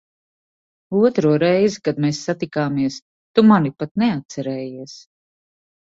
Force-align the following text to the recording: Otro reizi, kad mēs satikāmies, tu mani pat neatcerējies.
Otro 1.09 1.33
reizi, 1.43 1.83
kad 1.89 2.01
mēs 2.07 2.23
satikāmies, 2.31 2.99
tu 3.37 3.47
mani 3.53 3.77
pat 3.79 3.97
neatcerējies. 4.05 5.03